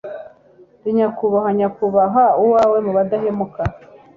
Ndi 0.79 0.89
nyakubahwa 0.97 1.49
nyakubahwa 1.57 2.23
uwawe 2.43 2.77
mu 2.85 2.91
budahemuka 2.97 3.61